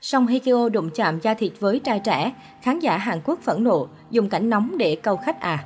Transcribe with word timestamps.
Song 0.00 0.26
Hikyo 0.26 0.44
Kyo 0.44 0.68
đụng 0.68 0.90
chạm 0.94 1.20
da 1.20 1.34
thịt 1.34 1.52
với 1.60 1.78
trai 1.78 2.00
trẻ, 2.00 2.32
khán 2.62 2.78
giả 2.78 2.96
Hàn 2.96 3.20
Quốc 3.24 3.38
phẫn 3.42 3.64
nộ, 3.64 3.88
dùng 4.10 4.28
cảnh 4.28 4.50
nóng 4.50 4.78
để 4.78 4.96
câu 5.02 5.16
khách 5.16 5.40
à. 5.40 5.64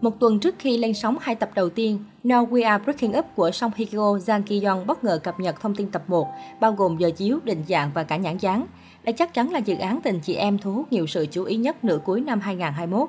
Một 0.00 0.20
tuần 0.20 0.40
trước 0.40 0.54
khi 0.58 0.78
lên 0.78 0.94
sóng 0.94 1.16
hai 1.20 1.34
tập 1.34 1.50
đầu 1.54 1.70
tiên, 1.70 2.04
Now 2.24 2.48
We 2.48 2.68
Are 2.68 2.84
Breaking 2.84 3.18
Up 3.18 3.24
của 3.36 3.50
Song 3.50 3.70
Hye 3.76 3.86
Kyo, 3.86 4.18
Jang 4.18 4.42
Ki 4.42 4.60
Yeon 4.60 4.86
bất 4.86 5.04
ngờ 5.04 5.20
cập 5.22 5.40
nhật 5.40 5.60
thông 5.60 5.74
tin 5.74 5.90
tập 5.90 6.02
1, 6.06 6.28
bao 6.60 6.72
gồm 6.72 6.96
giờ 6.98 7.10
chiếu, 7.10 7.38
định 7.44 7.64
dạng 7.68 7.90
và 7.94 8.02
cả 8.02 8.16
nhãn 8.16 8.38
dán. 8.38 8.66
Đây 9.04 9.12
chắc 9.12 9.34
chắn 9.34 9.52
là 9.52 9.58
dự 9.58 9.76
án 9.76 10.00
tình 10.04 10.20
chị 10.20 10.34
em 10.34 10.58
thu 10.58 10.72
hút 10.72 10.92
nhiều 10.92 11.06
sự 11.06 11.26
chú 11.30 11.44
ý 11.44 11.56
nhất 11.56 11.84
nửa 11.84 11.98
cuối 12.04 12.20
năm 12.20 12.40
2021. 12.40 13.08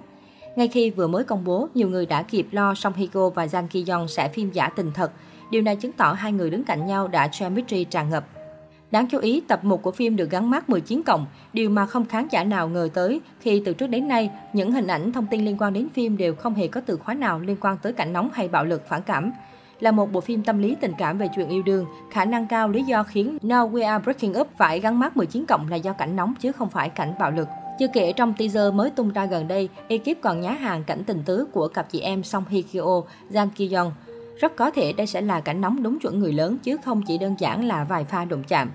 Ngay 0.56 0.68
khi 0.68 0.90
vừa 0.90 1.08
mới 1.08 1.24
công 1.24 1.44
bố, 1.44 1.68
nhiều 1.74 1.90
người 1.90 2.06
đã 2.06 2.24
kịp 2.24 2.48
lo 2.52 2.74
Song 2.74 2.94
Hye 2.94 3.08
Kyo 3.08 3.30
và 3.30 3.46
Jang 3.46 3.68
Ki 3.68 3.86
Yeon 3.88 4.08
sẽ 4.08 4.30
phim 4.30 4.52
giả 4.52 4.70
tình 4.70 4.92
thật. 4.94 5.12
Điều 5.52 5.62
này 5.62 5.76
chứng 5.76 5.92
tỏ 5.92 6.14
hai 6.14 6.32
người 6.32 6.50
đứng 6.50 6.64
cạnh 6.64 6.86
nhau 6.86 7.08
đã 7.08 7.28
chemistry 7.28 7.84
tràn 7.84 8.10
ngập. 8.10 8.39
Đáng 8.92 9.08
chú 9.08 9.20
ý, 9.20 9.42
tập 9.48 9.64
1 9.64 9.82
của 9.82 9.92
phim 9.92 10.16
được 10.16 10.30
gắn 10.30 10.50
mát 10.50 10.70
19 10.70 11.04
cộng, 11.04 11.26
điều 11.54 11.70
mà 11.70 11.86
không 11.86 12.06
khán 12.06 12.28
giả 12.32 12.44
nào 12.44 12.70
ngờ 12.70 12.90
tới 12.94 13.22
khi 13.40 13.62
từ 13.66 13.74
trước 13.74 13.88
đến 13.88 14.08
nay, 14.08 14.32
những 14.54 14.72
hình 14.72 14.88
ảnh 14.88 15.12
thông 15.12 15.28
tin 15.28 15.46
liên 15.46 15.58
quan 15.60 15.74
đến 15.74 15.88
phim 15.94 16.18
đều 16.18 16.36
không 16.36 16.56
hề 16.56 16.68
có 16.68 16.82
từ 16.82 16.98
khóa 16.98 17.14
nào 17.14 17.40
liên 17.40 17.58
quan 17.62 17.78
tới 17.78 17.94
cảnh 17.94 18.14
nóng 18.14 18.30
hay 18.34 18.48
bạo 18.48 18.66
lực 18.66 18.90
phản 18.90 19.02
cảm. 19.02 19.32
Là 19.80 19.92
một 19.92 20.12
bộ 20.12 20.22
phim 20.22 20.44
tâm 20.44 20.60
lý 20.60 20.76
tình 20.82 20.92
cảm 20.98 21.18
về 21.18 21.30
chuyện 21.36 21.50
yêu 21.50 21.64
đương, 21.64 21.86
khả 22.12 22.26
năng 22.26 22.48
cao 22.48 22.70
lý 22.70 22.84
do 22.84 23.04
khiến 23.04 23.38
Now 23.42 23.72
We 23.72 23.88
Are 23.88 24.04
Breaking 24.04 24.40
Up 24.40 24.48
phải 24.58 24.80
gắn 24.80 25.00
mát 25.00 25.18
19 25.18 25.46
cộng 25.46 25.70
là 25.70 25.76
do 25.76 25.94
cảnh 25.94 26.16
nóng 26.16 26.34
chứ 26.40 26.52
không 26.52 26.70
phải 26.70 26.90
cảnh 26.90 27.14
bạo 27.20 27.32
lực. 27.32 27.48
Chưa 27.80 27.88
kể 27.94 28.14
trong 28.14 28.34
teaser 28.34 28.74
mới 28.74 28.90
tung 28.90 29.14
ra 29.14 29.26
gần 29.26 29.48
đây, 29.48 29.70
ekip 29.88 30.22
còn 30.22 30.42
nhá 30.42 30.52
hàng 30.52 30.84
cảnh 30.84 31.04
tình 31.04 31.24
tứ 31.26 31.48
của 31.52 31.68
cặp 31.68 31.92
chị 31.92 32.00
em 32.00 32.24
Song 32.24 32.44
Hye 32.50 32.62
Kyo, 32.62 33.02
Jang 33.32 33.50
Ki 33.56 33.74
Young. 33.74 33.92
Rất 34.40 34.56
có 34.56 34.72
thể 34.72 34.94
đây 34.94 35.08
sẽ 35.08 35.22
là 35.22 35.42
cảnh 35.42 35.62
nóng 35.62 35.84
đúng 35.84 36.00
chuẩn 36.00 36.20
người 36.20 36.34
lớn 36.34 36.58
chứ 36.64 36.78
không 36.86 37.02
chỉ 37.08 37.18
đơn 37.18 37.36
giản 37.40 37.66
là 37.66 37.84
vài 37.84 38.04
pha 38.04 38.26
đụng 38.26 38.44
chạm. 38.44 38.72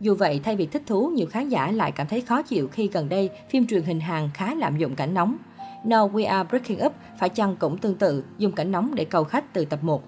Dù 0.00 0.14
vậy, 0.14 0.40
thay 0.44 0.56
vì 0.56 0.66
thích 0.66 0.82
thú, 0.86 1.10
nhiều 1.14 1.26
khán 1.26 1.48
giả 1.48 1.70
lại 1.70 1.92
cảm 1.92 2.06
thấy 2.06 2.20
khó 2.20 2.42
chịu 2.42 2.68
khi 2.68 2.90
gần 2.92 3.08
đây 3.08 3.30
phim 3.48 3.66
truyền 3.66 3.82
hình 3.82 4.00
Hàn 4.00 4.30
khá 4.34 4.54
lạm 4.54 4.78
dụng 4.78 4.94
cảnh 4.94 5.14
nóng. 5.14 5.36
No 5.84 6.08
We 6.08 6.28
Are 6.28 6.48
Breaking 6.48 6.86
Up 6.86 6.92
phải 7.18 7.28
chăng 7.28 7.56
cũng 7.56 7.78
tương 7.78 7.94
tự, 7.94 8.24
dùng 8.38 8.52
cảnh 8.52 8.72
nóng 8.72 8.94
để 8.94 9.04
cầu 9.04 9.24
khách 9.24 9.52
từ 9.52 9.64
tập 9.64 9.78
1. 9.82 10.02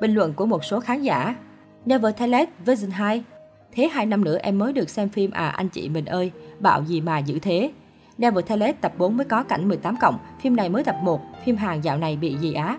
Bình 0.00 0.14
luận 0.14 0.34
của 0.34 0.46
một 0.46 0.64
số 0.64 0.80
khán 0.80 1.02
giả 1.02 1.36
Never 1.84 2.14
Tell 2.16 2.34
Version 2.64 2.90
2 2.90 3.24
Thế 3.72 3.88
hai 3.88 4.06
năm 4.06 4.24
nữa 4.24 4.38
em 4.42 4.58
mới 4.58 4.72
được 4.72 4.90
xem 4.90 5.08
phim 5.08 5.30
à 5.30 5.48
anh 5.48 5.68
chị 5.68 5.88
mình 5.88 6.04
ơi, 6.04 6.30
bạo 6.60 6.84
gì 6.84 7.00
mà 7.00 7.18
dữ 7.18 7.38
thế. 7.38 7.72
Never 8.18 8.46
Tell 8.46 8.62
tập 8.80 8.92
4 8.98 9.16
mới 9.16 9.24
có 9.24 9.42
cảnh 9.42 9.68
18 9.68 9.96
cộng, 10.00 10.18
phim 10.42 10.56
này 10.56 10.68
mới 10.68 10.84
tập 10.84 10.96
1, 11.02 11.20
phim 11.44 11.56
hàng 11.56 11.84
dạo 11.84 11.98
này 11.98 12.16
bị 12.16 12.36
gì 12.36 12.52
á. 12.52 12.78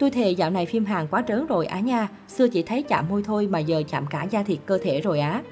Tôi 0.00 0.10
thề 0.10 0.30
dạo 0.30 0.50
này 0.50 0.66
phim 0.66 0.84
Hàn 0.84 1.06
quá 1.06 1.24
trớn 1.28 1.46
rồi 1.46 1.66
á 1.66 1.80
nha, 1.80 2.08
xưa 2.28 2.48
chỉ 2.48 2.62
thấy 2.62 2.82
chạm 2.82 3.08
môi 3.08 3.22
thôi 3.22 3.48
mà 3.50 3.58
giờ 3.58 3.82
chạm 3.88 4.06
cả 4.10 4.26
da 4.30 4.42
thịt 4.42 4.58
cơ 4.66 4.78
thể 4.82 5.00
rồi 5.00 5.20
á 5.20 5.42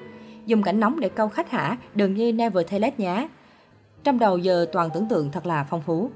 dùng 0.45 0.63
cảnh 0.63 0.79
nóng 0.79 0.99
để 0.99 1.09
câu 1.09 1.29
khách 1.29 1.51
hả, 1.51 1.77
đừng 1.95 2.13
như 2.13 2.31
Never 2.31 2.67
Tell 2.71 2.85
It 2.85 2.99
nhá. 2.99 3.27
Trong 4.03 4.19
đầu 4.19 4.37
giờ 4.37 4.65
toàn 4.71 4.89
tưởng 4.93 5.07
tượng 5.09 5.31
thật 5.31 5.45
là 5.45 5.65
phong 5.69 5.81
phú. 5.81 6.09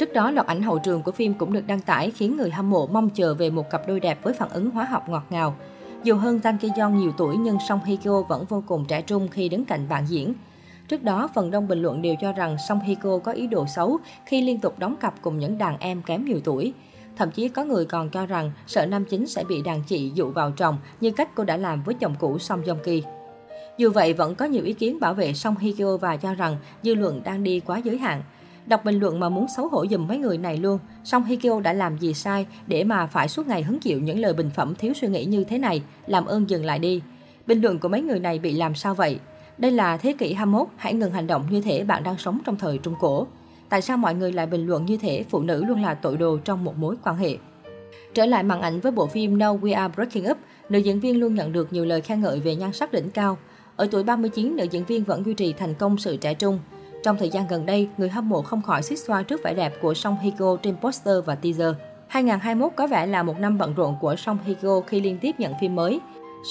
Trước 0.00 0.12
đó, 0.12 0.30
loạt 0.30 0.46
ảnh 0.46 0.62
hậu 0.62 0.78
trường 0.78 1.02
của 1.02 1.12
phim 1.12 1.34
cũng 1.34 1.52
được 1.52 1.66
đăng 1.66 1.80
tải 1.80 2.10
khiến 2.10 2.36
người 2.36 2.50
hâm 2.50 2.70
mộ 2.70 2.86
mong 2.86 3.10
chờ 3.10 3.34
về 3.34 3.50
một 3.50 3.70
cặp 3.70 3.88
đôi 3.88 4.00
đẹp 4.00 4.18
với 4.22 4.34
phản 4.34 4.48
ứng 4.48 4.70
hóa 4.70 4.84
học 4.84 5.08
ngọt 5.08 5.26
ngào. 5.30 5.54
Dù 6.02 6.16
hơn 6.16 6.40
Tan 6.40 6.58
Ki 6.58 6.70
Yeon 6.76 6.98
nhiều 6.98 7.12
tuổi 7.16 7.36
nhưng 7.36 7.58
Song 7.68 7.80
Hye 7.84 7.96
Kyo 7.96 8.22
vẫn 8.22 8.44
vô 8.48 8.62
cùng 8.66 8.84
trẻ 8.84 9.02
trung 9.02 9.28
khi 9.28 9.48
đứng 9.48 9.64
cạnh 9.64 9.88
bạn 9.88 10.04
diễn. 10.08 10.34
Trước 10.88 11.02
đó, 11.02 11.28
phần 11.34 11.50
đông 11.50 11.68
bình 11.68 11.82
luận 11.82 12.02
đều 12.02 12.14
cho 12.20 12.32
rằng 12.32 12.56
Song 12.68 12.80
Hye 12.80 12.94
Kyo 12.94 13.18
có 13.18 13.32
ý 13.32 13.46
đồ 13.46 13.66
xấu 13.66 13.98
khi 14.26 14.42
liên 14.42 14.60
tục 14.60 14.78
đóng 14.78 14.96
cặp 14.96 15.14
cùng 15.22 15.38
những 15.38 15.58
đàn 15.58 15.78
em 15.78 16.02
kém 16.02 16.24
nhiều 16.24 16.40
tuổi. 16.44 16.72
Thậm 17.16 17.30
chí 17.30 17.48
có 17.48 17.64
người 17.64 17.84
còn 17.84 18.10
cho 18.10 18.26
rằng 18.26 18.50
sợ 18.66 18.86
nam 18.86 19.04
chính 19.04 19.26
sẽ 19.26 19.44
bị 19.44 19.62
đàn 19.62 19.82
chị 19.82 20.12
dụ 20.14 20.30
vào 20.30 20.50
chồng 20.50 20.78
như 21.00 21.10
cách 21.10 21.30
cô 21.34 21.44
đã 21.44 21.56
làm 21.56 21.82
với 21.82 21.94
chồng 21.94 22.14
cũ 22.18 22.38
Song 22.38 22.62
Joong 22.62 22.78
Ki. 22.78 23.02
Dù 23.78 23.90
vậy, 23.90 24.12
vẫn 24.12 24.34
có 24.34 24.44
nhiều 24.44 24.64
ý 24.64 24.72
kiến 24.72 25.00
bảo 25.00 25.14
vệ 25.14 25.32
Song 25.32 25.56
Hye 25.56 25.72
Kyo 25.72 25.96
và 25.96 26.16
cho 26.16 26.34
rằng 26.34 26.56
dư 26.82 26.94
luận 26.94 27.22
đang 27.24 27.44
đi 27.44 27.60
quá 27.60 27.78
giới 27.78 27.98
hạn. 27.98 28.22
Đọc 28.66 28.84
bình 28.84 29.00
luận 29.00 29.20
mà 29.20 29.28
muốn 29.28 29.46
xấu 29.56 29.68
hổ 29.68 29.86
dùm 29.90 30.06
mấy 30.06 30.18
người 30.18 30.38
này 30.38 30.56
luôn. 30.56 30.78
Song 31.04 31.24
Hye 31.24 31.36
Kyo 31.36 31.60
đã 31.60 31.72
làm 31.72 31.98
gì 31.98 32.14
sai 32.14 32.46
để 32.66 32.84
mà 32.84 33.06
phải 33.06 33.28
suốt 33.28 33.46
ngày 33.46 33.62
hứng 33.62 33.80
chịu 33.80 34.00
những 34.00 34.18
lời 34.18 34.32
bình 34.32 34.50
phẩm 34.54 34.74
thiếu 34.74 34.92
suy 34.94 35.08
nghĩ 35.08 35.24
như 35.24 35.44
thế 35.44 35.58
này? 35.58 35.82
Làm 36.06 36.26
ơn 36.26 36.50
dừng 36.50 36.64
lại 36.64 36.78
đi. 36.78 37.02
Bình 37.46 37.60
luận 37.62 37.78
của 37.78 37.88
mấy 37.88 38.02
người 38.02 38.20
này 38.20 38.38
bị 38.38 38.52
làm 38.52 38.74
sao 38.74 38.94
vậy? 38.94 39.18
Đây 39.58 39.72
là 39.72 39.96
thế 39.96 40.12
kỷ 40.12 40.32
21, 40.32 40.68
hãy 40.76 40.94
ngừng 40.94 41.12
hành 41.12 41.26
động 41.26 41.46
như 41.50 41.60
thể 41.60 41.84
bạn 41.84 42.02
đang 42.02 42.18
sống 42.18 42.38
trong 42.44 42.56
thời 42.56 42.78
Trung 42.78 42.94
Cổ. 43.00 43.26
Tại 43.68 43.82
sao 43.82 43.96
mọi 43.96 44.14
người 44.14 44.32
lại 44.32 44.46
bình 44.46 44.66
luận 44.66 44.86
như 44.86 44.96
thế 44.96 45.24
phụ 45.30 45.42
nữ 45.42 45.64
luôn 45.64 45.82
là 45.82 45.94
tội 45.94 46.16
đồ 46.16 46.38
trong 46.44 46.64
một 46.64 46.78
mối 46.78 46.96
quan 47.04 47.16
hệ? 47.16 47.36
Trở 48.14 48.26
lại 48.26 48.42
màn 48.42 48.60
ảnh 48.60 48.80
với 48.80 48.92
bộ 48.92 49.06
phim 49.06 49.38
No 49.38 49.54
We 49.54 49.76
Are 49.76 49.94
Breaking 49.94 50.30
Up, 50.30 50.38
nữ 50.68 50.78
diễn 50.78 51.00
viên 51.00 51.20
luôn 51.20 51.34
nhận 51.34 51.52
được 51.52 51.72
nhiều 51.72 51.84
lời 51.84 52.00
khen 52.00 52.20
ngợi 52.20 52.40
về 52.40 52.56
nhan 52.56 52.72
sắc 52.72 52.92
đỉnh 52.92 53.10
cao. 53.10 53.38
Ở 53.76 53.88
tuổi 53.90 54.02
39, 54.02 54.56
nữ 54.56 54.64
diễn 54.70 54.84
viên 54.84 55.04
vẫn 55.04 55.24
duy 55.24 55.34
trì 55.34 55.52
thành 55.52 55.74
công 55.74 55.98
sự 55.98 56.16
trẻ 56.16 56.34
trung. 56.34 56.58
Trong 57.02 57.16
thời 57.18 57.30
gian 57.30 57.46
gần 57.50 57.66
đây, 57.66 57.88
người 57.98 58.08
hâm 58.08 58.28
mộ 58.28 58.42
không 58.42 58.62
khỏi 58.62 58.82
xích 58.82 58.98
xoa 58.98 59.22
trước 59.22 59.40
vẻ 59.44 59.54
đẹp 59.54 59.74
của 59.82 59.94
Song 59.94 60.16
Hye 60.22 60.30
Kyo 60.38 60.56
trên 60.56 60.76
poster 60.80 61.16
và 61.24 61.34
teaser. 61.34 61.74
2021 62.08 62.72
có 62.76 62.86
vẻ 62.86 63.06
là 63.06 63.22
một 63.22 63.40
năm 63.40 63.58
bận 63.58 63.74
rộn 63.74 63.96
của 64.00 64.16
Song 64.16 64.38
Hye 64.44 64.54
Kyo 64.54 64.80
khi 64.80 65.00
liên 65.00 65.18
tiếp 65.18 65.34
nhận 65.38 65.52
phim 65.60 65.74
mới. 65.74 66.00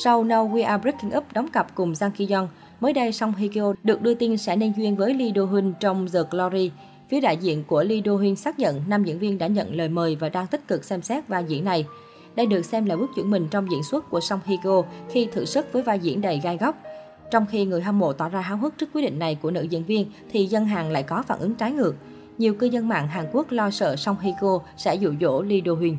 Sau 0.04 0.24
Now 0.24 0.52
We 0.52 0.66
Are 0.66 0.82
Breaking 0.82 1.18
Up 1.18 1.24
đóng 1.34 1.48
cặp 1.48 1.76
cùng 1.76 1.94
Jang 1.94 2.12
Ki 2.12 2.28
Young, 2.32 2.48
mới 2.80 2.94
đây 2.94 3.12
Song 3.12 3.34
Hye 3.36 3.48
Kyo 3.48 3.74
được 3.84 4.02
đưa 4.02 4.14
tin 4.14 4.38
sẽ 4.38 4.56
nên 4.56 4.74
duyên 4.78 4.96
với 4.96 5.14
Lee 5.14 5.32
Do 5.36 5.46
Hun 5.46 5.74
trong 5.80 6.08
The 6.14 6.20
Glory. 6.32 6.72
Phía 7.10 7.22
đại 7.22 7.38
diện 7.38 7.64
của 7.68 7.84
Lee 7.84 8.02
Do 8.06 8.18
Hyun 8.18 8.36
xác 8.36 8.60
nhận 8.60 8.82
nam 8.88 9.04
diễn 9.04 9.20
viên 9.20 9.38
đã 9.38 9.48
nhận 9.48 9.76
lời 9.76 9.90
mời 9.90 10.16
và 10.16 10.30
đang 10.30 10.48
tích 10.48 10.68
cực 10.68 10.84
xem 10.84 11.02
xét 11.02 11.28
vai 11.28 11.44
diễn 11.48 11.66
này. 11.66 11.86
Đây 12.36 12.46
được 12.46 12.66
xem 12.66 12.86
là 12.86 12.96
bước 12.96 13.10
chuyển 13.16 13.32
mình 13.32 13.48
trong 13.52 13.72
diễn 13.72 13.84
xuất 13.84 14.10
của 14.10 14.20
Song 14.20 14.40
Hye 14.46 14.58
Kyo 14.64 14.84
khi 15.10 15.28
thử 15.32 15.46
sức 15.46 15.74
với 15.74 15.84
vai 15.84 16.00
diễn 16.00 16.22
đầy 16.22 16.40
gai 16.44 16.58
góc. 16.58 16.76
Trong 17.32 17.46
khi 17.52 17.66
người 17.66 17.82
hâm 17.82 18.00
mộ 18.00 18.14
tỏ 18.14 18.30
ra 18.30 18.42
háo 18.42 18.58
hức 18.58 18.78
trước 18.78 18.90
quyết 18.94 19.02
định 19.02 19.20
này 19.20 19.36
của 19.42 19.52
nữ 19.52 19.62
diễn 19.62 19.84
viên, 19.84 20.12
thì 20.32 20.46
dân 20.46 20.66
Hàn 20.66 20.94
lại 20.94 21.04
có 21.04 21.24
phản 21.28 21.40
ứng 21.40 21.56
trái 21.56 21.72
ngược. 21.72 21.96
Nhiều 22.38 22.54
cư 22.54 22.66
dân 22.66 22.88
mạng 22.88 23.08
Hàn 23.08 23.26
Quốc 23.32 23.52
lo 23.52 23.72
sợ 23.72 23.96
Song 23.96 24.16
Hye 24.22 24.36
Kyo 24.42 24.60
sẽ 24.78 24.96
dụ 24.96 25.14
dỗ 25.22 25.42
Lee 25.42 25.62
Do 25.66 25.76
Hyun. 25.76 25.98